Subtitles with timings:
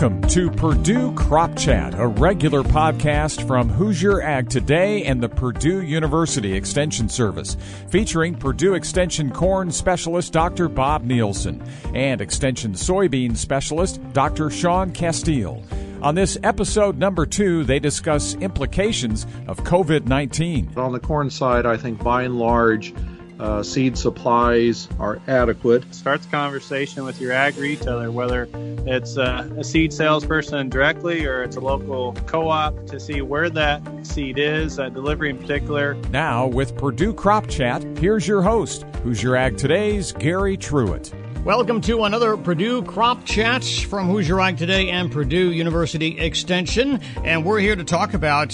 [0.00, 5.82] Welcome to Purdue Crop Chat, a regular podcast from Hoosier Ag Today and the Purdue
[5.82, 7.58] University Extension Service,
[7.90, 10.70] featuring Purdue Extension corn specialist Dr.
[10.70, 11.62] Bob Nielsen
[11.94, 14.48] and Extension soybean specialist Dr.
[14.48, 15.62] Shaun Casteel.
[16.02, 20.78] On this episode number two, they discuss implications of COVID 19.
[20.78, 22.94] On the corn side, I think by and large,
[23.40, 25.94] uh, seed supplies are adequate.
[25.94, 28.48] Starts conversation with your ag retailer, whether
[28.86, 33.82] it's uh, a seed salesperson directly or it's a local co-op to see where that
[34.06, 35.94] seed is, uh, delivery in particular.
[36.10, 41.12] Now with Purdue Crop Chat, here's your host, Hoosier Ag Today's Gary Truitt.
[41.44, 47.00] Welcome to another Purdue Crop Chat from Hoosier Ag Today and Purdue University Extension.
[47.24, 48.50] And we're here to talk about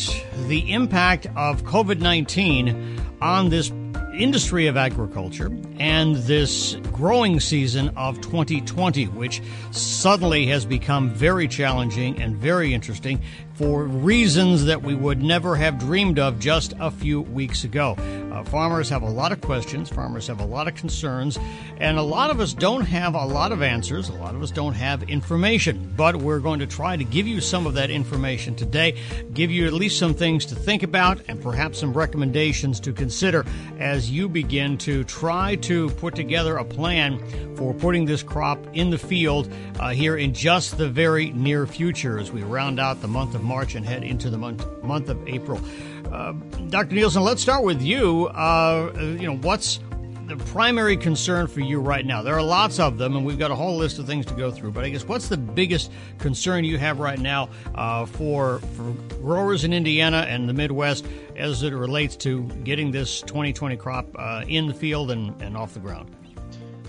[0.47, 3.73] the impact of COVID 19 on this
[4.17, 12.21] industry of agriculture and this growing season of 2020, which suddenly has become very challenging
[12.21, 13.21] and very interesting
[13.55, 17.97] for reasons that we would never have dreamed of just a few weeks ago.
[18.37, 21.39] Uh, farmers have a lot of questions, farmers have a lot of concerns,
[21.79, 24.11] and a lot of us don't have a lot of answers.
[24.11, 27.41] A lot of us don't have information, but we're going to try to give you
[27.41, 28.99] some of that information today,
[29.33, 33.47] give you at least some things to think about, and perhaps some recommendations to consider
[33.79, 37.19] as you begin to try to put together a plan
[37.57, 39.51] for putting this crop in the field
[39.81, 43.43] uh, here in just the very near future as we round out the month of
[43.43, 45.59] March and head into the month, month of April.
[46.17, 46.33] Uh,
[46.71, 46.95] Dr.
[46.95, 48.29] Nielsen, let's start with you.
[48.29, 49.81] Uh, you know, what's
[50.27, 52.23] the primary concern for you right now?
[52.23, 54.51] There are lots of them, and we've got a whole list of things to go
[54.51, 54.71] through.
[54.71, 59.65] But I guess what's the biggest concern you have right now uh, for for growers
[59.65, 61.05] in Indiana and the Midwest
[61.37, 65.75] as it relates to getting this 2020 crop uh, in the field and, and off
[65.75, 66.17] the ground?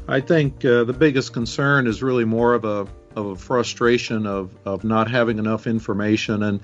[0.07, 4.55] I think uh, the biggest concern is really more of a of a frustration of
[4.63, 6.61] of not having enough information and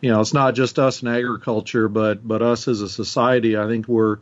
[0.00, 3.56] you know it's not just us in agriculture but but us as a society.
[3.56, 4.18] I think we're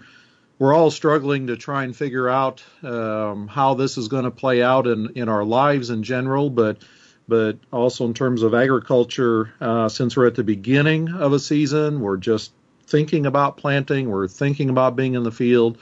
[0.58, 4.62] we're all struggling to try and figure out um, how this is going to play
[4.62, 6.78] out in in our lives in general but
[7.26, 12.00] but also in terms of agriculture uh, since we're at the beginning of a season
[12.00, 12.52] we're just
[12.86, 15.78] thinking about planting we're thinking about being in the field.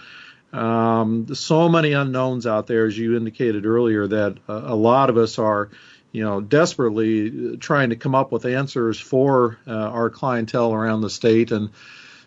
[0.52, 5.16] Um, so many unknowns out there, as you indicated earlier, that a, a lot of
[5.16, 5.70] us are,
[6.12, 11.10] you know, desperately trying to come up with answers for uh, our clientele around the
[11.10, 11.50] state.
[11.50, 11.70] And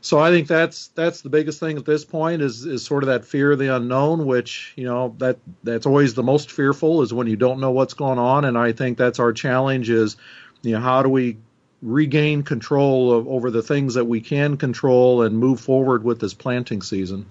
[0.02, 3.08] so I think that's that's the biggest thing at this point is is sort of
[3.08, 7.14] that fear of the unknown, which you know that that's always the most fearful is
[7.14, 8.46] when you don't know what's going on.
[8.46, 10.18] And I think that's our challenge is,
[10.62, 11.38] you know, how do we
[11.82, 16.34] regain control of, over the things that we can control and move forward with this
[16.34, 17.26] planting season.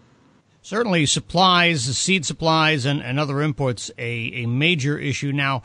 [0.62, 5.62] Certainly, supplies, seed supplies, and, and other inputs a, a major issue now.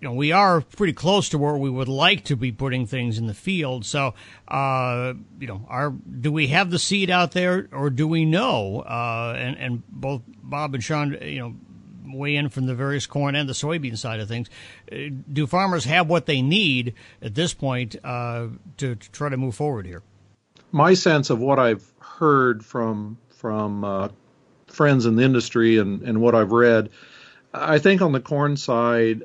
[0.00, 3.18] You know, we are pretty close to where we would like to be putting things
[3.18, 3.84] in the field.
[3.84, 4.14] So,
[4.46, 8.80] uh, you know, are do we have the seed out there, or do we know?
[8.80, 11.54] Uh, and and both Bob and Shaun, you know,
[12.12, 14.48] weigh in from the various corn and the soybean side of things.
[14.90, 14.96] Uh,
[15.32, 19.54] do farmers have what they need at this point uh, to, to, try to move
[19.54, 20.02] forward here?
[20.70, 24.08] My sense of what I've heard from from uh,
[24.66, 26.90] friends in the industry and, and what I've read,
[27.54, 29.22] I think on the corn side,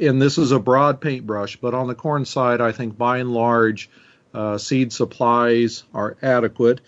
[0.00, 3.32] and this is a broad paintbrush, but on the corn side, I think by and
[3.32, 3.90] large,
[4.32, 6.80] uh, seed supplies are adequate.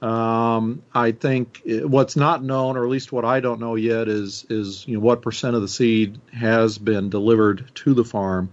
[0.00, 4.46] Um, I think what's not known, or at least what I don't know yet, is
[4.48, 8.50] is you know what percent of the seed has been delivered to the farm,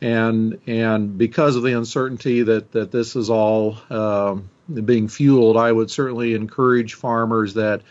[0.00, 4.50] and and because of the uncertainty that that this is all um,
[4.84, 7.82] being fueled, I would certainly encourage farmers that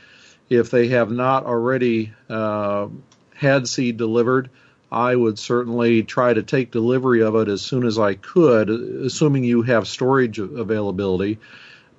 [0.49, 2.87] if they have not already uh,
[3.35, 4.49] had seed delivered,
[4.91, 9.43] I would certainly try to take delivery of it as soon as I could, assuming
[9.43, 11.39] you have storage availability.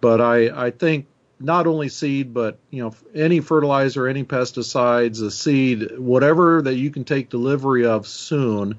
[0.01, 1.07] But I, I think
[1.41, 6.91] not only seed, but you know any fertilizer, any pesticides, a seed, whatever that you
[6.91, 8.79] can take delivery of soon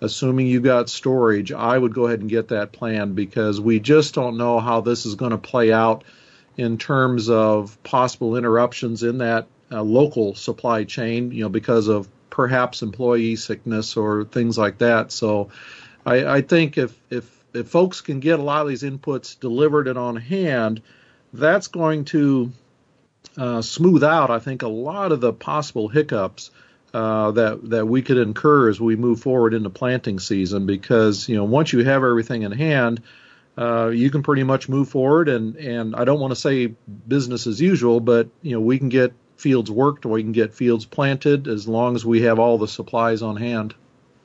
[0.00, 4.14] assuming you got storage, I would go ahead and get that plan because we just
[4.14, 6.04] don't know how this is going to play out
[6.56, 12.08] in terms of possible interruptions in that uh, local supply chain, you know, because of
[12.30, 15.12] perhaps employee sickness or things like that.
[15.12, 15.50] So
[16.06, 19.88] I, I think if, if, if folks can get a lot of these inputs delivered
[19.88, 20.82] and on hand,
[21.32, 22.50] that's going to
[23.36, 26.50] uh, smooth out, I think, a lot of the possible hiccups
[26.92, 31.36] uh, that that we could incur as we move forward into planting season because you
[31.36, 33.00] know once you have everything in hand
[33.56, 36.74] uh, you can pretty much move forward and and I don't want to say
[37.06, 40.54] business as usual but you know we can get fields worked or we can get
[40.54, 43.74] fields planted as long as we have all the supplies on hand.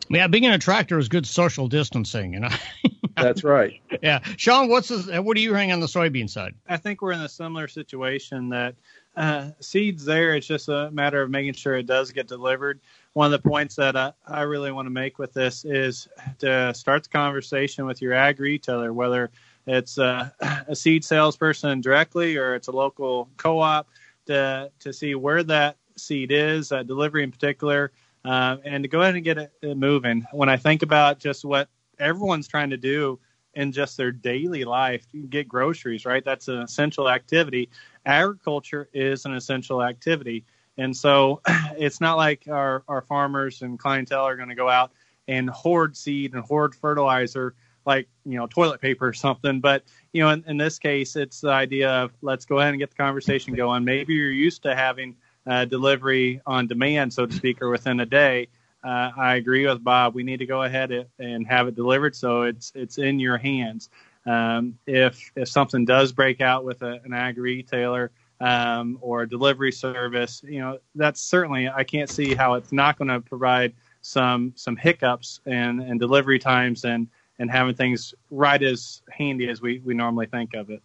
[0.09, 2.49] Yeah, being in a tractor is good social distancing, you know.
[3.17, 3.81] That's right.
[4.03, 6.53] Yeah, Shaun, what's the, what are you hearing on the soybean side?
[6.67, 8.75] I think we're in a similar situation that
[9.15, 10.35] uh, seeds there.
[10.35, 12.81] It's just a matter of making sure it does get delivered.
[13.13, 16.07] One of the points that I, I really want to make with this is
[16.39, 19.31] to start the conversation with your ag retailer, whether
[19.65, 20.29] it's uh,
[20.67, 23.87] a seed salesperson directly or it's a local co-op,
[24.25, 27.91] to to see where that seed is, uh, delivery in particular
[28.25, 30.25] um, and to go ahead and get it, it moving.
[30.31, 31.69] When I think about just what
[31.99, 33.19] everyone's trying to do
[33.53, 36.25] in just their daily life, get groceries, right?
[36.25, 37.69] That's an essential activity.
[38.05, 40.43] Agriculture is an essential activity.
[40.77, 41.41] And so
[41.77, 44.91] it's not like our, our farmers and clientele are going to go out
[45.27, 49.59] and hoard seed and hoard fertilizer like, you know, toilet paper or something.
[49.59, 49.83] But,
[50.13, 52.89] you know, in, in this case, it's the idea of let's go ahead and get
[52.89, 53.83] the conversation going.
[53.83, 55.15] Maybe you're used to having
[55.47, 58.47] uh, delivery on demand, so to speak, or within a day.
[58.83, 60.13] Uh, I agree with Bob.
[60.13, 63.89] We need to go ahead and have it delivered so it's it's in your hands.
[64.27, 69.29] Um, if if something does break out with a, an ag retailer um, or a
[69.29, 73.73] delivery service, you know that's certainly I can't see how it's not going to provide
[74.01, 77.07] some some hiccups and, and delivery times and
[77.39, 80.81] and having things right as handy as we, we normally think of it.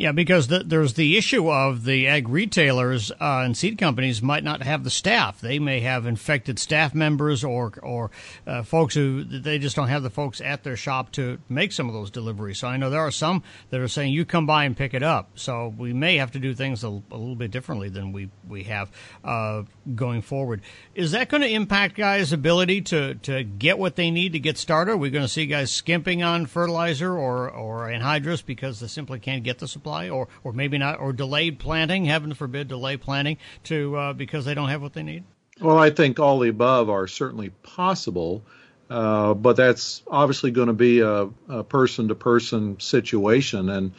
[0.00, 4.42] Yeah, because the, there's the issue of the ag retailers uh, and seed companies might
[4.42, 5.42] not have the staff.
[5.42, 8.10] They may have infected staff members or or
[8.46, 11.86] uh, folks who they just don't have the folks at their shop to make some
[11.86, 12.60] of those deliveries.
[12.60, 15.02] So I know there are some that are saying you come by and pick it
[15.02, 15.32] up.
[15.34, 18.62] So we may have to do things a, a little bit differently than we we
[18.62, 18.90] have
[19.22, 19.64] uh,
[19.94, 20.62] going forward.
[20.94, 24.56] Is that going to impact guys' ability to to get what they need to get
[24.56, 24.92] started?
[24.92, 29.18] Are we going to see guys skimping on fertilizer or or anhydrous because they simply
[29.18, 29.89] can't get the supply?
[29.90, 32.04] Supply, or or maybe not, or delayed planting.
[32.04, 35.24] Heaven forbid, delay planting to uh, because they don't have what they need.
[35.60, 38.42] Well, I think all the above are certainly possible,
[38.88, 41.28] uh, but that's obviously going to be a
[41.68, 43.92] person to person situation, and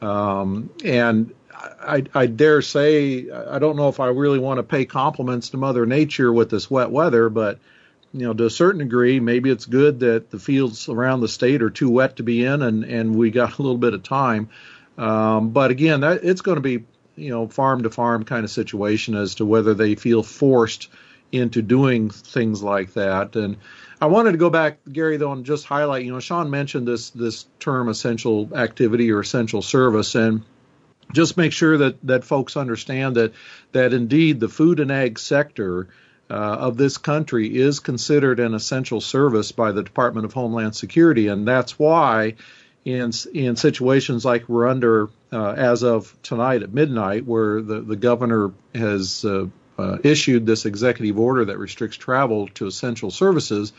[0.00, 4.84] um, and I, I, dare say I don't know if I really want to pay
[4.84, 7.58] compliments to Mother Nature with this wet weather, but
[8.12, 11.62] you know, to a certain degree, maybe it's good that the fields around the state
[11.62, 14.48] are too wet to be in, and and we got a little bit of time.
[14.98, 16.84] Um, but again, that, it's going to be
[17.16, 20.88] you know farm to farm kind of situation as to whether they feel forced
[21.30, 23.36] into doing things like that.
[23.36, 23.56] And
[24.00, 26.04] I wanted to go back, Gary, though, and just highlight.
[26.04, 30.42] You know, Shaun mentioned this this term essential activity or essential service, and
[31.12, 33.32] just make sure that that folks understand that
[33.72, 35.88] that indeed the food and ag sector.
[36.30, 41.28] Uh, of this country is considered an essential service by the Department of Homeland Security,
[41.28, 42.34] and that's why
[42.88, 47.96] in in situations like we're under uh, as of tonight at midnight, where the the
[47.96, 49.46] governor has uh,
[49.78, 53.72] uh, issued this executive order that restricts travel to essential services.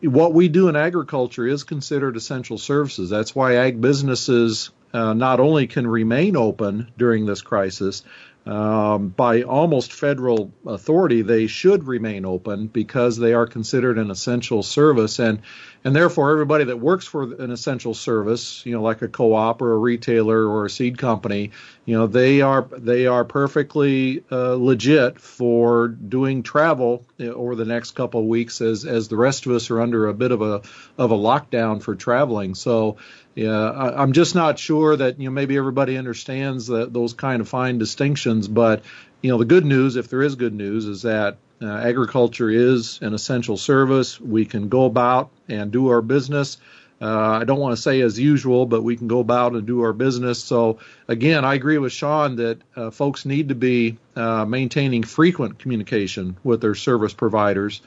[0.00, 3.10] What we do in agriculture is considered essential services.
[3.10, 8.02] That's why ag businesses uh, not only can remain open during this crisis,
[8.50, 14.64] um, by almost federal authority, they should remain open because they are considered an essential
[14.64, 15.42] service, and
[15.84, 19.72] and therefore everybody that works for an essential service, you know, like a co-op or
[19.72, 21.52] a retailer or a seed company,
[21.84, 27.92] you know, they are they are perfectly uh, legit for doing travel over the next
[27.92, 30.62] couple of weeks as as the rest of us are under a bit of a
[30.98, 32.56] of a lockdown for traveling.
[32.56, 32.96] So
[33.40, 37.40] yeah, I, am just not sure that you know maybe everybody understands that those kind
[37.40, 38.48] of fine distinctions.
[38.48, 38.82] But
[39.22, 42.98] you know, the good news, if there is good news, is that uh, agriculture is
[43.00, 44.20] an essential service.
[44.20, 46.58] We can go about and do our business.
[47.00, 49.80] Uh, I don't want to say as usual, but we can go about and do
[49.84, 50.44] our business.
[50.44, 55.58] So again, I agree with Shaun that uh, folks need to be uh, maintaining frequent
[55.58, 57.80] communication with their service providers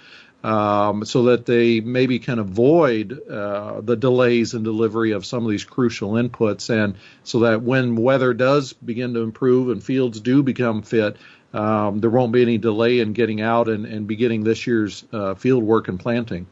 [0.44, 5.52] um, so that they maybe can avoid uh, the delays in delivery of some of
[5.52, 10.44] these crucial inputs, and so that when weather does begin to improve and fields do
[10.44, 11.18] become fit,
[11.54, 15.36] um, there won't be any delay in getting out and, and beginning this year's uh,
[15.36, 16.48] field work and planting.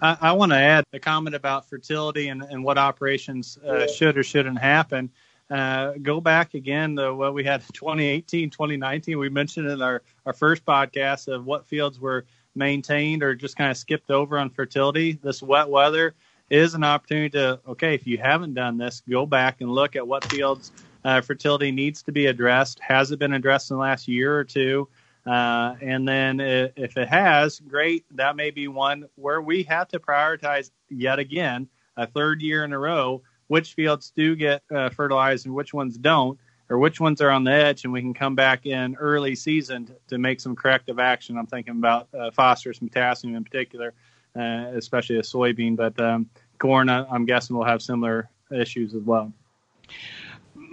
[0.00, 4.18] I, I want to add a comment about fertility and, and what operations uh, should
[4.18, 5.10] or shouldn't happen.
[5.50, 9.18] Uh, go back again to what we had 2018, 2019.
[9.18, 12.24] We mentioned in our, our first podcast of what fields were
[12.54, 16.14] maintained or just kind of skipped over on fertility, this wet weather
[16.50, 20.06] is an opportunity to, okay, if you haven't done this, go back and look at
[20.06, 20.72] what fields
[21.04, 22.78] uh, fertility needs to be addressed.
[22.80, 24.88] Has it been addressed in the last year or two?
[25.26, 28.04] Uh, and then if it has, great.
[28.16, 32.72] That may be one where we have to prioritize yet again, a third year in
[32.72, 36.38] a row, which fields do get uh, fertilized and which ones don't
[36.72, 39.94] or which ones are on the edge, and we can come back in early season
[40.08, 41.36] to, make some corrective action.
[41.36, 43.92] I'm thinking about uh, phosphorus potassium in particular.
[44.36, 45.76] uh, especially a soybean.
[45.76, 49.32] But um, corn, I'm guessing, will have similar issues as well.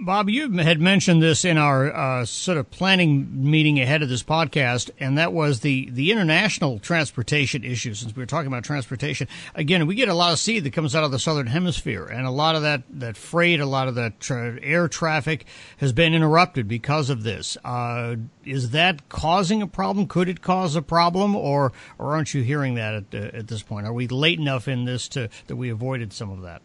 [0.02, 4.22] Bob, you had mentioned this in our uh, sort of planning meeting ahead of this
[4.22, 7.92] podcast, and that was the, the international transportation issue.
[7.92, 10.96] Since we were talking about transportation, again, we get a lot of seed that comes
[10.96, 13.94] out of the southern hemisphere, and a lot of that, that freight, a lot of
[13.96, 15.44] that tra- air traffic
[15.76, 17.58] has been interrupted because of this.
[17.62, 20.06] Uh, is that causing a problem?
[20.06, 23.62] Could it cause a problem, or or aren't you hearing that at, uh, at this
[23.62, 23.86] point?
[23.86, 26.62] Are we late enough in this to that we avoided some of that?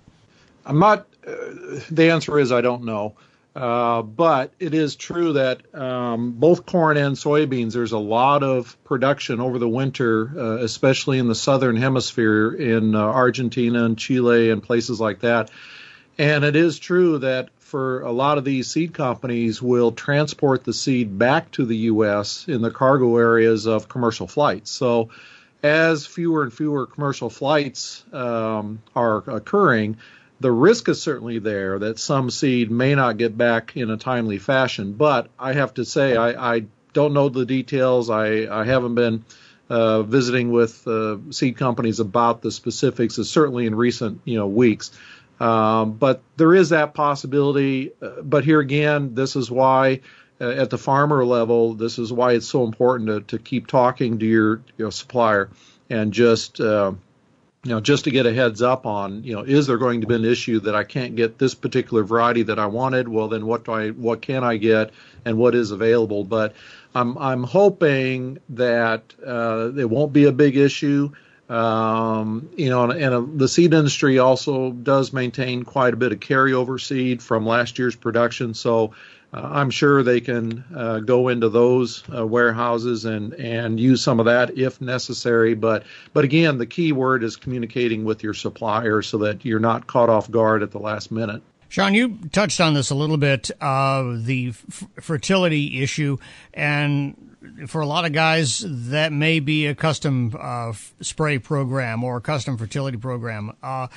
[0.65, 1.05] I'm not.
[1.25, 3.15] The answer is I don't know.
[3.55, 8.75] Uh, but it is true that um, both corn and soybeans, there's a lot of
[8.83, 14.49] production over the winter, uh, especially in the southern hemisphere in uh, Argentina and Chile
[14.49, 15.51] and places like that.
[16.17, 20.73] And it is true that for a lot of these seed companies will transport the
[20.73, 22.45] seed back to the U.S.
[22.49, 24.69] in the cargo areas of commercial flights.
[24.69, 25.09] So
[25.63, 29.97] as fewer and fewer commercial flights um, are occurring,
[30.45, 34.37] the risk is certainly there that some seed may not get back in a timely
[34.37, 34.93] fashion.
[34.93, 38.11] But I have to say, I, I don't know the details.
[38.11, 39.25] I, I haven't been
[39.71, 44.91] uh, visiting with uh, seed companies about the specifics, certainly in recent you know weeks.
[45.39, 47.93] Um, but there is that possibility.
[47.99, 50.01] Uh, but here again, this is why
[50.39, 54.19] uh, at the farmer level, this is why it's so important to, to keep talking
[54.19, 55.49] to your, your supplier
[55.89, 56.91] and just uh,
[57.65, 60.07] you know, just to get a heads up on, you know, is there going to
[60.07, 63.07] be an issue that I can't get this particular variety that I wanted?
[63.07, 64.91] Well, then what do I, what can I get,
[65.25, 66.23] and what is available?
[66.23, 66.53] But
[66.93, 71.11] I'm I'm hoping that uh, it won't be a big issue.
[71.49, 76.11] Um, you know, and, and uh, the seed industry also does maintain quite a bit
[76.11, 78.93] of carryover seed from last year's production, so
[79.35, 84.27] I'm sure they can uh, go into those uh, warehouses and, and use some of
[84.27, 85.53] that if necessary.
[85.53, 89.87] But but again, the key word is communicating with your supplier so that you're not
[89.87, 91.41] caught off guard at the last minute.
[91.67, 96.17] Sean, you touched on this a little bit, uh, the f- fertility issue,
[96.53, 97.35] and
[97.67, 102.21] for a lot of guys, that may be a custom uh, spray program or a
[102.21, 103.55] custom fertility program.
[103.61, 103.87] Uh,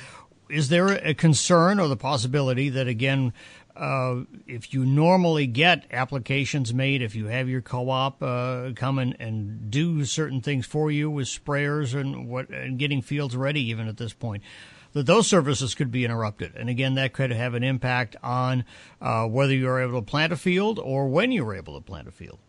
[0.49, 3.33] is there a concern or the possibility that again
[3.79, 9.15] uh, if you normally get applications made, if you have your co-op uh, come and,
[9.19, 13.87] and do certain things for you with sprayers and what and getting fields ready, even
[13.87, 14.43] at this point,
[14.91, 18.65] that those services could be interrupted, and again, that could have an impact on
[19.01, 22.11] uh, whether you're able to plant a field or when you're able to plant a
[22.11, 22.39] field.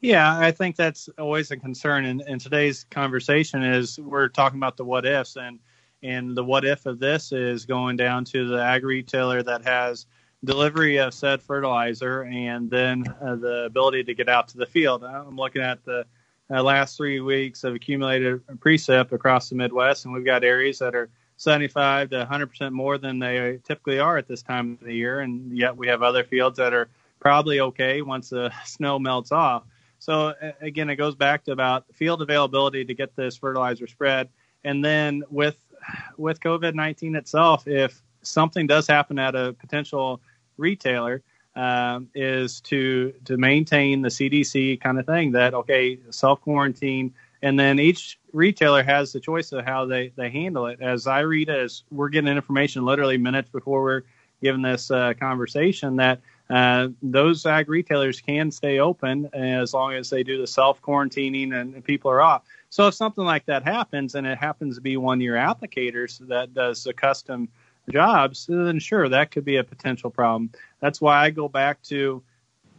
[0.00, 2.04] Yeah, I think that's always a concern.
[2.04, 5.60] And, and today's conversation is we're talking about the what ifs, and
[6.02, 10.06] and the what if of this is going down to the ag retailer that has
[10.46, 15.04] delivery of said fertilizer and then uh, the ability to get out to the field.
[15.04, 16.06] I'm looking at the
[16.50, 20.94] uh, last three weeks of accumulated precip across the Midwest, and we've got areas that
[20.94, 24.94] are 75 to 100 percent more than they typically are at this time of the
[24.94, 26.88] year, and yet we have other fields that are
[27.20, 29.64] probably okay once the snow melts off.
[29.98, 34.28] So again, it goes back to about field availability to get this fertilizer spread,
[34.64, 35.56] and then with
[36.16, 40.20] with COVID-19 itself, if something does happen at a potential
[40.56, 41.22] retailer,
[41.54, 47.58] um, is to to maintain the CDC kind of thing that okay, self quarantine, and
[47.58, 50.80] then each retailer has the choice of how they they handle it.
[50.80, 54.02] As I read, as we're getting information literally minutes before we're
[54.42, 56.20] giving this uh, conversation, that
[56.50, 61.58] uh, those ag retailers can stay open as long as they do the self quarantining
[61.58, 62.42] and people are off.
[62.68, 66.18] So if something like that happens, and it happens to be one of your applicators
[66.28, 67.48] that does the custom
[67.90, 70.50] jobs, then sure, that could be a potential problem.
[70.80, 72.22] That's why I go back to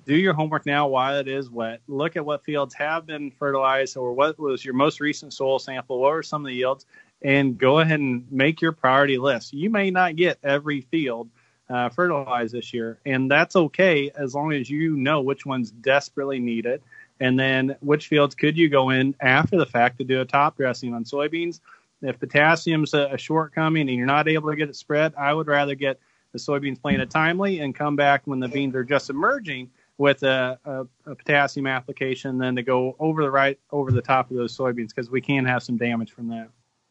[0.05, 1.81] do your homework now while it is wet.
[1.87, 5.99] Look at what fields have been fertilized or what was your most recent soil sample.
[5.99, 6.85] What were some of the yields?
[7.21, 9.53] And go ahead and make your priority list.
[9.53, 11.29] You may not get every field
[11.69, 16.39] uh, fertilized this year, and that's okay as long as you know which ones desperately
[16.39, 16.81] need it.
[17.19, 20.55] And then which fields could you go in after the fact to do a top
[20.55, 21.59] dressing on soybeans
[22.01, 25.47] if potassium's a, a shortcoming and you're not able to get it spread, I would
[25.47, 25.99] rather get
[26.33, 30.59] the soybeans planted timely and come back when the beans are just emerging with a,
[30.63, 34.55] a, a, potassium application than to go over the right over the top of those
[34.55, 36.49] soybeans because we can have some damage from that.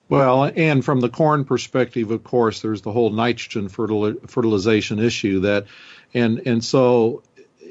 [0.08, 5.66] Well, and from the corn perspective, of course, there's the whole nitrogen fertilization issue that,
[6.14, 7.22] and and so,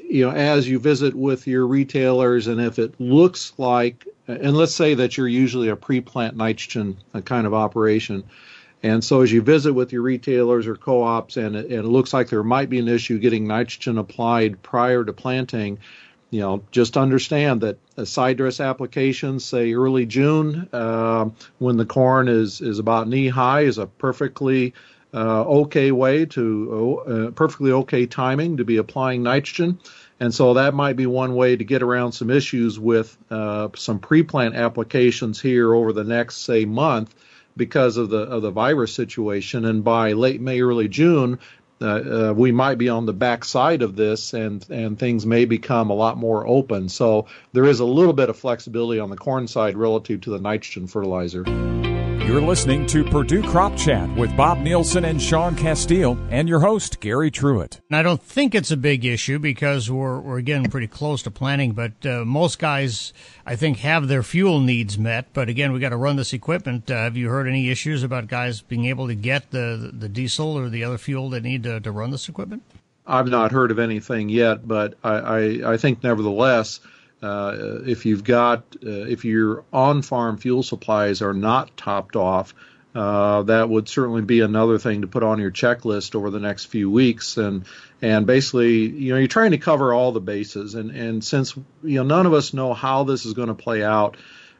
[0.08, 4.74] you know, as you visit with your retailers, and if it looks like and let's
[4.74, 8.24] say that you're usually a pre-plant nitrogen uh, kind of operation.
[8.82, 12.12] And so as you visit with your retailers or co-ops and it, and it looks
[12.12, 15.78] like there might be an issue getting nitrogen applied prior to planting,
[16.30, 21.86] you know, just understand that a side dress application, say early June, uh, when the
[21.86, 24.74] corn is is about knee high, is a perfectly
[25.16, 29.80] uh, okay way to uh, perfectly okay timing to be applying nitrogen.
[30.20, 33.98] And so that might be one way to get around some issues with uh, some
[33.98, 37.14] pre-plant applications here over the next, say, month
[37.56, 39.64] because of the of the virus situation.
[39.64, 41.38] And by late May, early June,
[41.80, 45.90] uh, uh, we might be on the backside of this, and and things may become
[45.90, 46.88] a lot more open.
[46.88, 50.38] So there is a little bit of flexibility on the corn side relative to the
[50.38, 51.44] nitrogen fertilizer.
[52.36, 57.00] You're listening to Purdue Crop Chat with Bob Nielsen and Shaun Casteel and your host,
[57.00, 57.80] Gary Truitt.
[57.88, 61.30] And I don't think it's a big issue because we're, we're getting pretty close to
[61.30, 63.14] planting, but uh, most guys,
[63.46, 65.32] I think, have their fuel needs met.
[65.32, 66.90] But again, we got to run this equipment.
[66.90, 70.58] Uh, have you heard any issues about guys being able to get the, the diesel
[70.58, 72.62] or the other fuel they need to, to run this equipment?
[73.06, 76.80] I've not heard of anything yet, but I, I, I think nevertheless,
[77.22, 82.54] uh, if you've got uh, if your on-farm fuel supplies are not topped off,
[82.94, 86.66] uh, that would certainly be another thing to put on your checklist over the next
[86.66, 87.36] few weeks.
[87.36, 87.64] And
[88.00, 90.74] and basically, you know, you're trying to cover all the bases.
[90.74, 93.82] And and since you know none of us know how this is going to play
[93.82, 94.16] out,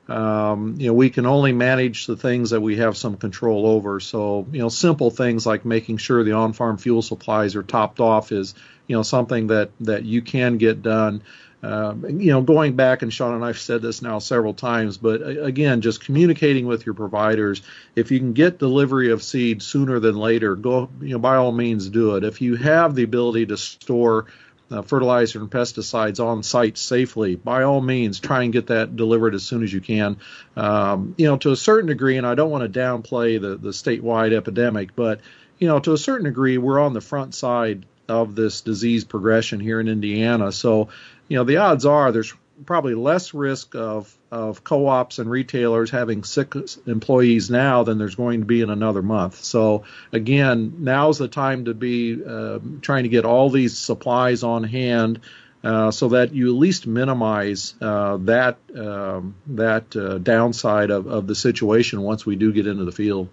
[0.09, 4.01] um, you know, we can only manage the things that we have some control over.
[4.01, 8.33] So you know, simple things like making sure the on-farm fuel supplies are topped off
[8.33, 8.55] is
[8.87, 11.23] you know something that that you can get done.
[11.63, 15.23] Um, you know, going back, and Shaun and I've said this now several times, but
[15.23, 17.63] uh, again, just communicating with your providers.
[17.97, 21.53] If you can get delivery of seed sooner than later, go, you know, by all
[21.53, 22.25] means do it.
[22.25, 24.27] If you have the ability to store
[24.71, 29.35] uh, fertilizer and pesticides on site safely, by all means, try and get that delivered
[29.35, 30.19] as soon as you can.
[30.57, 33.71] Um, you know, to a certain degree, and I don't want to downplay the, the
[33.71, 35.21] statewide epidemic, but,
[35.59, 39.61] you know, to a certain degree, we're on the front side of this disease progression
[39.61, 40.53] here in Indiana.
[40.53, 40.89] So,
[41.29, 42.35] you know, the odds are there's
[42.65, 46.55] probably less risk of of co-ops and retailers having sick
[46.87, 49.37] employees now than there's going to be in another month.
[49.37, 54.65] So again, now's the time to be uh, trying to get all these supplies on
[54.65, 55.21] hand.
[55.65, 61.27] Uh, so that you at least minimize uh, that um, that uh, downside of, of
[61.27, 63.29] the situation once we do get into the field.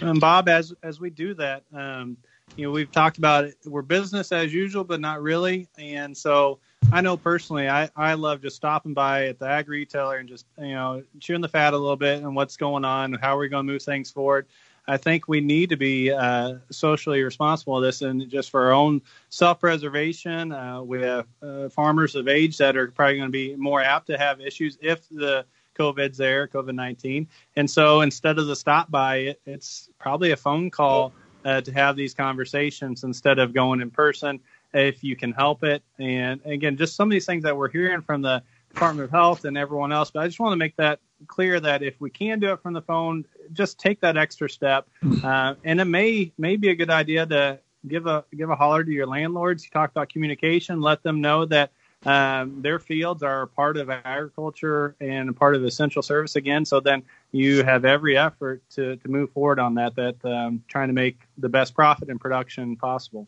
[0.00, 2.16] And Bob, as as we do that, um,
[2.56, 3.56] you know, we've talked about it.
[3.64, 5.68] We're business as usual, but not really.
[5.78, 6.58] And so
[6.92, 10.46] I know personally, I, I love just stopping by at the ag retailer and just,
[10.58, 13.40] you know, chewing the fat a little bit and what's going on, and how are
[13.40, 14.46] we going to move things forward.
[14.88, 18.72] I think we need to be uh, socially responsible of this and just for our
[18.72, 20.50] own self preservation.
[20.50, 24.06] Uh, we have uh, farmers of age that are probably going to be more apt
[24.06, 25.44] to have issues if the
[25.78, 27.28] COVID's there, COVID 19.
[27.56, 31.12] And so instead of the stop by, it, it's probably a phone call
[31.48, 34.40] uh, to have these conversations instead of going in person
[34.74, 35.82] if you can help it.
[35.98, 39.46] And again, just some of these things that we're hearing from the Department of Health
[39.46, 40.10] and everyone else.
[40.10, 42.74] But I just want to make that clear that if we can do it from
[42.74, 44.88] the phone, just take that extra step.
[45.24, 48.84] Uh, and it may may be a good idea to give a give a holler
[48.84, 49.64] to your landlords.
[49.64, 50.82] You talk about communication.
[50.82, 51.72] Let them know that
[52.06, 56.64] um, their fields are part of agriculture and part of essential service again.
[56.64, 60.88] So then you have every effort to, to move forward on that, that um, trying
[60.88, 63.26] to make the best profit and production possible.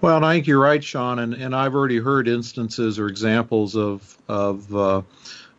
[0.00, 4.16] Well, I think you're right, Shaun, and, and I've already heard instances or examples of
[4.28, 5.02] of uh,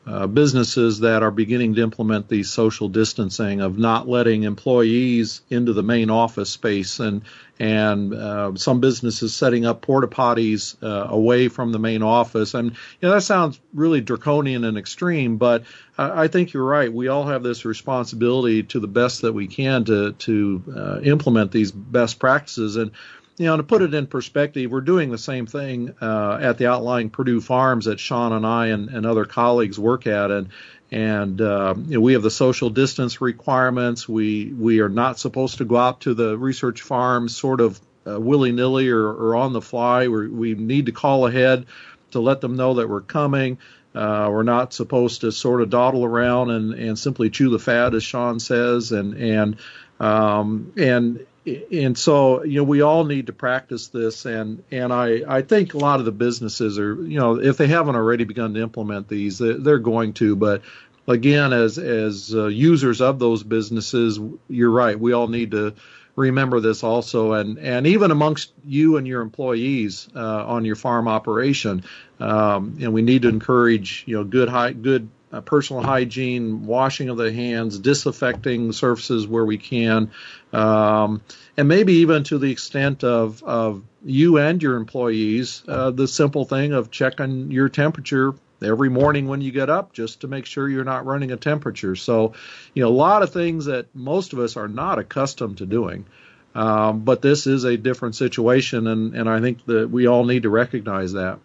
[0.08, 5.74] uh, businesses that are beginning to implement the social distancing of not letting employees into
[5.74, 7.22] the main office space and
[7.60, 12.54] and uh, some businesses setting up porta potties uh, away from the main office.
[12.54, 15.64] And you know that sounds really draconian and extreme but
[15.98, 16.92] I, I think you're right.
[16.92, 21.52] We all have this responsibility to the best that we can to to uh, implement
[21.52, 22.76] these best practices.
[22.76, 22.92] And
[23.38, 26.68] you know, to put it in perspective, we're doing the same thing uh, at the
[26.68, 30.50] outlying Purdue Farms that Shaun and I and, and other colleagues work at, and
[30.92, 34.10] and uh, you know, we have the social distance requirements.
[34.10, 38.20] We we are not supposed to go out to the research farms sort of uh,
[38.20, 40.08] willy nilly or, or on the fly.
[40.08, 41.66] we we need to call ahead
[42.12, 43.58] to let them know that we're coming.
[43.94, 47.94] Uh, we're not supposed to sort of dawdle around and, and simply chew the fat,
[47.94, 49.58] as Shaun says, and and
[50.00, 51.26] um, and
[51.72, 54.26] and so you know we all need to practice this.
[54.26, 57.68] And and I I think a lot of the businesses are you know if they
[57.68, 60.36] haven't already begun to implement these they're going to.
[60.36, 60.62] But
[61.08, 65.00] again as as uh, users of those businesses you're right.
[65.00, 65.74] We all need to
[66.16, 67.34] remember this also.
[67.34, 71.84] And and even amongst you and your employees uh, on your farm operation
[72.20, 77.10] um, and we need to encourage you know good high good uh, personal hygiene, washing
[77.10, 80.12] of the hands, disinfecting surfaces where we can,
[80.54, 81.22] um,
[81.58, 86.46] and maybe even to the extent of, of you and your employees, uh, the simple
[86.46, 90.68] thing of checking your temperature every morning when you get up just to make sure
[90.68, 91.96] you're not running a temperature.
[91.96, 92.34] So,
[92.74, 96.06] you know, a lot of things that most of us are not accustomed to doing.
[96.56, 100.44] Um, but this is a different situation, and, and I think that we all need
[100.44, 101.40] to recognize that.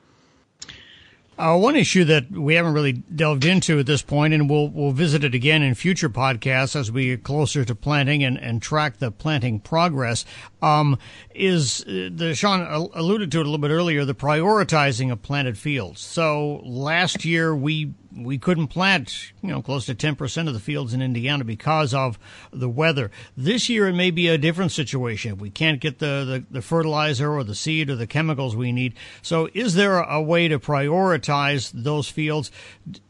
[1.37, 4.93] Uh, one issue that we haven't really delved into at this point, and we'll we'll
[4.93, 8.99] visit it again in future podcasts as we get closer to planting and, and track
[8.99, 10.25] the planting progress,
[10.63, 10.97] um,
[11.35, 12.63] is uh, the Sean
[12.95, 16.01] alluded to it a little bit earlier, the prioritizing of planted fields.
[16.01, 20.95] So last year we we couldn't plant, you know, close to 10% of the fields
[20.95, 22.19] in Indiana because of
[22.53, 23.11] the weather.
[23.37, 25.39] This year, it may be a different situation.
[25.39, 28.95] We can't get the, the, the fertilizer or the seed or the chemicals we need.
[29.23, 32.51] So is there a way to prioritize those fields?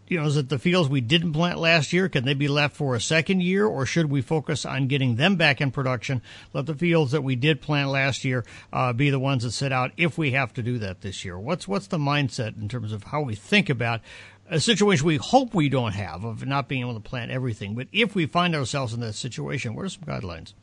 [0.06, 2.08] You know, is it the fields we didn't plant last year?
[2.08, 5.36] Can they be left for a second year or should we focus on getting them
[5.36, 6.20] back in production?
[6.52, 9.72] Let the fields that we did plant last year uh, be the ones that sit
[9.72, 11.38] out if we have to do that this year.
[11.38, 14.02] What's, what's the mindset in terms of how we think about
[14.50, 17.74] a situation we hope we don't have of not being able to plant everything.
[17.74, 20.54] But if we find ourselves in that situation, what are some guidelines?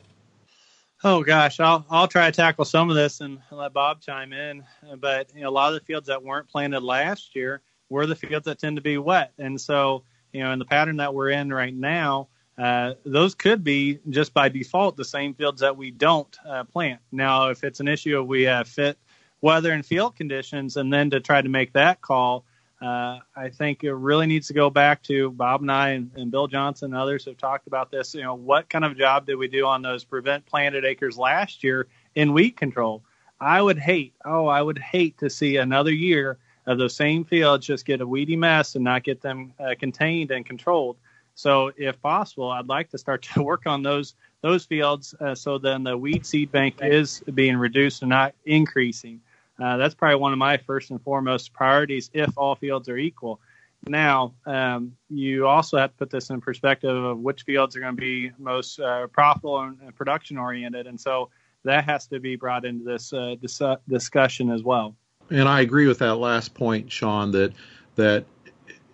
[1.04, 4.64] Oh gosh, I'll I'll try to tackle some of this and let Bob chime in.
[4.98, 8.14] But you know, a lot of the fields that weren't planted last year were the
[8.14, 11.30] fields that tend to be wet, and so you know, in the pattern that we're
[11.30, 15.90] in right now, uh, those could be just by default the same fields that we
[15.90, 17.00] don't uh, plant.
[17.10, 18.96] Now, if it's an issue of we have fit
[19.40, 22.44] weather and field conditions, and then to try to make that call
[22.82, 26.30] uh, I think it really needs to go back to Bob and I and, and,
[26.30, 28.14] Bill Johnson and others have talked about this.
[28.14, 31.62] You know, what kind of job did we do on those prevent planted acres last
[31.62, 33.04] year in weed control?
[33.40, 37.66] I would hate, oh, I would hate to see another year of those same fields
[37.66, 40.96] just get a weedy mess and not get them uh, contained and controlled.
[41.34, 45.56] So, if possible, I'd like to start to work on those those fields uh, so
[45.56, 49.20] then the weed seed bank is being reduced and not increasing.
[49.60, 53.40] Uh, that's probably one of my first and foremost priorities if all fields are equal.
[53.86, 57.96] Now, um, you also have to put this in perspective of which fields are going
[57.96, 60.86] to be most uh, profitable and production oriented.
[60.86, 61.30] And so
[61.64, 64.94] that has to be brought into this uh, dis- discussion as well.
[65.30, 67.52] And I agree with that last point, Shaun, that,
[67.96, 68.24] that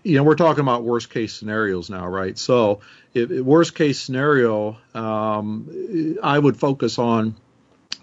[0.05, 2.39] you know, we're talking about worst case scenarios now, right?
[2.39, 2.81] So,
[3.15, 7.35] if, if worst case scenario, um, I would focus on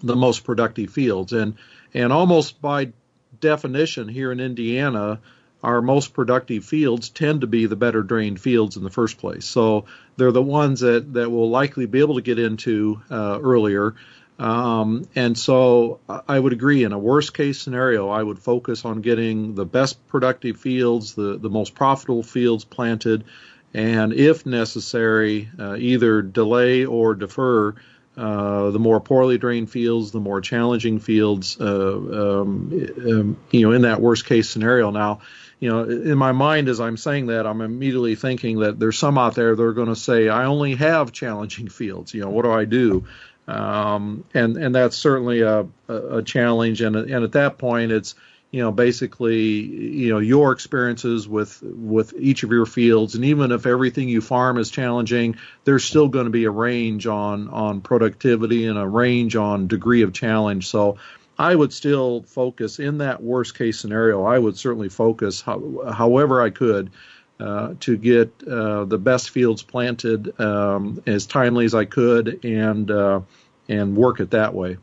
[0.02, 1.32] the most productive fields.
[1.32, 1.56] And
[1.94, 2.92] and almost by
[3.40, 5.20] definition, here in Indiana,
[5.62, 9.44] our most productive fields tend to be the better drained fields in the first place.
[9.44, 13.94] So they're the ones that, that will likely be able to get into uh, earlier.
[14.38, 19.00] Um, and so I would agree in a worst case scenario, I would focus on
[19.00, 23.24] getting the best productive fields, the, the most profitable fields planted,
[23.72, 27.74] and if necessary, uh, either delay or defer
[28.16, 32.72] uh, the more poorly drained fields, the more challenging fields, uh, um,
[33.06, 34.90] um, you know, in that worst case scenario.
[34.90, 35.20] Now,
[35.60, 39.18] you know, in my mind as I'm saying that, I'm immediately thinking that there's some
[39.18, 42.14] out there that are going to say, I only have challenging fields.
[42.14, 43.04] You know, what do I do?
[43.48, 46.80] Um, and and that's certainly a, a, challenge.
[46.80, 48.14] And and at that point, it's
[48.50, 53.52] you know basically you know your experiences with with each of your fields and even
[53.52, 57.80] if everything you farm is challenging there's still going to be a range on on
[57.80, 60.96] productivity and a range on degree of challenge so
[61.38, 64.24] I would still focus in that worst case scenario.
[64.24, 66.90] I would certainly focus how, however I could
[67.38, 72.90] uh, to get uh, the best fields planted um, as timely as I could and
[72.90, 73.20] uh,
[73.68, 74.78] and work it that way.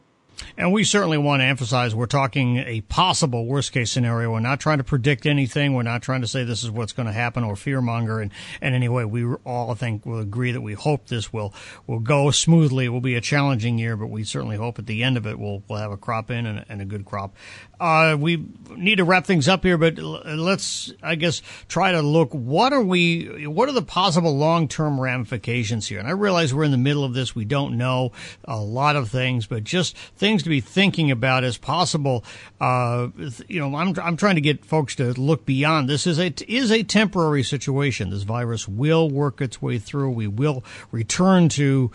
[0.57, 4.31] And we certainly want to emphasize we're talking a possible worst case scenario.
[4.31, 5.73] We're not trying to predict anything.
[5.73, 8.73] We're not trying to say this is what's going to happen or fearmonger in, in
[8.73, 9.05] any way.
[9.05, 11.53] We all I think will agree that we hope this will,
[11.87, 12.85] will go smoothly.
[12.85, 15.37] It will be a challenging year, but we certainly hope at the end of it
[15.37, 17.35] we'll, we'll have a crop in and, and a good crop.
[17.79, 18.45] Uh, we
[18.77, 22.31] need to wrap things up here, but let's, I guess, try to look.
[22.31, 23.45] What are we?
[23.45, 25.99] What are the possible long-term ramifications here?
[25.99, 27.35] And I realize we're in the middle of this.
[27.35, 28.13] We don't know
[28.45, 32.23] a lot of things, but just things to be thinking about as possible.
[32.59, 33.09] Uh,
[33.47, 35.87] you know, I'm I'm trying to get folks to look beyond.
[35.87, 38.09] This is a is a temporary situation.
[38.09, 40.09] This virus will work its way through.
[40.09, 41.91] We will return to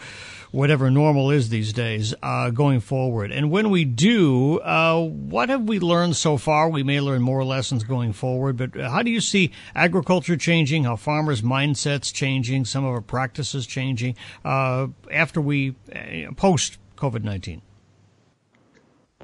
[0.50, 3.32] whatever normal is these days uh, going forward.
[3.32, 6.68] And when we do, uh, what have we learned so far?
[6.68, 10.96] We may learn more lessons going forward, but how do you see agriculture changing, how
[10.96, 17.62] farmers' mindsets changing, some of our practices changing uh, after we uh, post COVID 19?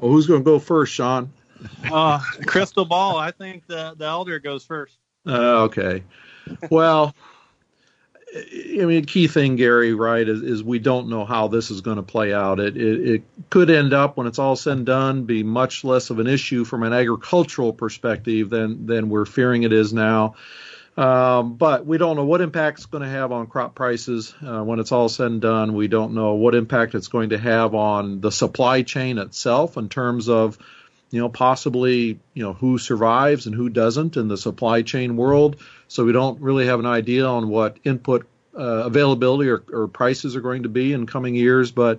[0.00, 1.32] Well, who's going to go first, Shaun?
[1.90, 3.16] uh, crystal ball.
[3.16, 4.98] I think the the elder goes first.
[5.26, 6.02] Uh, okay.
[6.70, 7.14] Well,
[8.36, 11.96] I mean, key thing, Gary, right, is, is we don't know how this is going
[11.96, 12.58] to play out.
[12.58, 16.10] It, it, it could end up, when it's all said and done, be much less
[16.10, 20.34] of an issue from an agricultural perspective than than we're fearing it is now.
[20.96, 24.62] Um, but we don't know what impact it's going to have on crop prices uh,
[24.62, 25.74] when it's all said and done.
[25.74, 29.88] We don't know what impact it's going to have on the supply chain itself in
[29.88, 30.56] terms of,
[31.10, 35.56] you know, possibly, you know, who survives and who doesn't in the supply chain world.
[35.88, 40.36] So we don't really have an idea on what input uh, availability or, or prices
[40.36, 41.72] are going to be in coming years.
[41.72, 41.98] But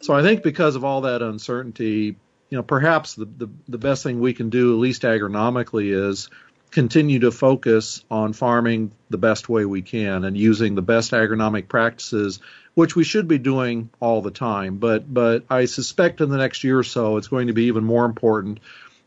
[0.00, 2.16] so I think because of all that uncertainty,
[2.50, 6.28] you know, perhaps the, the, the best thing we can do, at least agronomically, is
[6.70, 11.68] continue to focus on farming the best way we can and using the best agronomic
[11.68, 12.40] practices,
[12.74, 14.76] which we should be doing all the time.
[14.78, 17.84] But but I suspect in the next year or so, it's going to be even
[17.84, 18.60] more important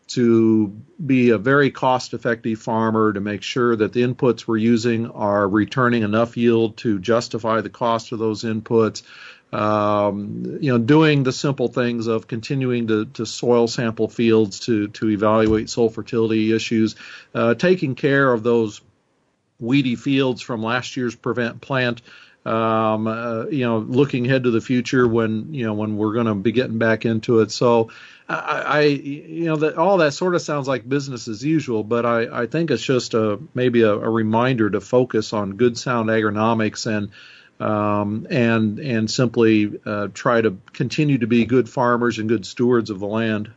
[0.10, 5.12] to be a very cost effective farmer to make sure that the inputs we're using
[5.12, 9.04] are returning enough yield to justify the cost of those inputs
[9.52, 14.90] um, you know, doing the simple things of continuing to, to soil sample fields to
[14.90, 16.96] to evaluate soil fertility issues,
[17.34, 18.82] uh, taking care of those
[19.60, 22.02] weedy fields from last year's prevent plant.
[22.46, 26.28] Um, uh, you know, looking ahead to the future when you know when we're going
[26.28, 27.52] to be getting back into it.
[27.52, 27.92] So,
[28.30, 32.06] I, I you know that all that sort of sounds like business as usual, but
[32.06, 36.10] I, I think it's just a maybe a, a reminder to focus on good sound
[36.10, 37.10] agronomics and
[37.60, 42.89] um, and and simply uh, try to continue to be good farmers and good stewards
[42.89, 43.52] of the land.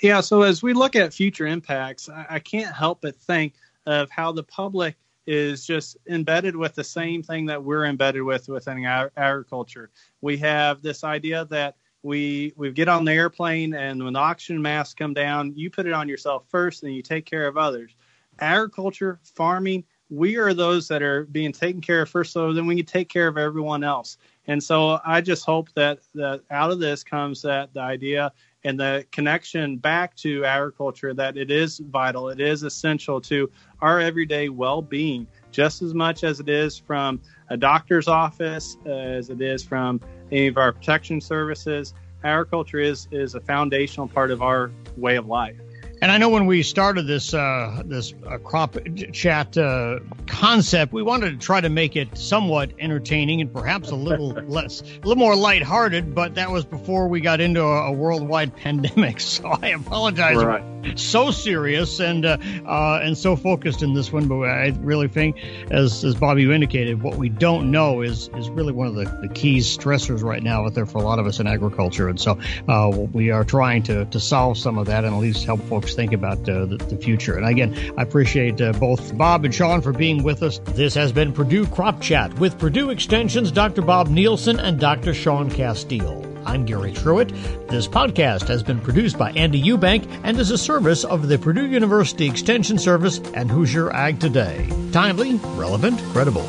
[0.00, 0.20] Yeah.
[0.20, 3.54] So as we look at future impacts, I, I can't help but think
[3.86, 8.48] of how the public is just embedded with the same thing that we're embedded with
[8.48, 9.90] within our agriculture.
[10.20, 14.60] We have this idea that we we get on the airplane and when the oxygen
[14.60, 17.90] masks come down, you put it on yourself first, and you take care of others.
[18.38, 22.76] Agriculture, farming, we are those that are being taken care of first, so then we
[22.76, 24.18] can take care of everyone else.
[24.46, 28.32] And so I just hope that that out of this comes that the idea
[28.64, 34.00] and the connection back to agriculture that it is vital, it is essential to our
[34.00, 39.40] everyday well-being, just as much as it is from a doctor's office, uh, as it
[39.40, 41.94] is from any of our protection services.
[42.22, 45.56] Agriculture is is a foundational part of our way of life.
[46.04, 48.76] And I know when we started this uh, this uh, crop
[49.14, 53.94] chat uh, concept, we wanted to try to make it somewhat entertaining and perhaps a
[53.94, 56.14] little less, a little more lighthearted.
[56.14, 59.18] But that was before we got into a, a worldwide pandemic.
[59.18, 60.36] So I apologize.
[60.36, 60.98] Right.
[60.98, 62.36] So serious and uh,
[62.66, 65.38] uh, and so focused in this one, but I really think,
[65.70, 69.04] as as Bobby you indicated, what we don't know is is really one of the,
[69.22, 72.10] the key stressors right now out there for a lot of us in agriculture.
[72.10, 72.38] And so
[72.68, 75.60] uh, we are trying to to solve some of that and at least help
[75.94, 77.36] think about uh, the, the, future.
[77.36, 80.58] And again, I appreciate uh, both Bob and Shaun for being with us.
[80.64, 83.82] This has been Purdue Crop Chat with Purdue Extension's Dr.
[83.82, 85.14] Bob Nielsen and Dr.
[85.14, 86.24] Shaun Casteel.
[86.46, 87.30] I'm Gary Truitt.
[87.68, 91.66] This podcast has been produced by Andy Eubank and is a service of the Purdue
[91.66, 94.68] University Extension Service and Hoosier Ag Today.
[94.92, 96.46] Timely, relevant, credible.